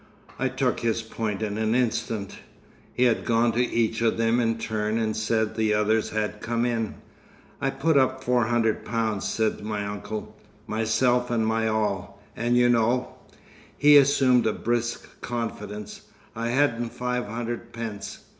[0.39, 2.39] I took his point in an instant.
[2.91, 6.65] He had gone to each of them in turn and said the others had come
[6.65, 6.95] in.
[7.61, 10.35] "I put up four hundred pounds," said my uncle,
[10.65, 12.19] "myself and my all.
[12.35, 13.13] And you know—"
[13.77, 16.01] He assumed a brisk confidence.
[16.35, 18.21] "I hadn't five hundred pence.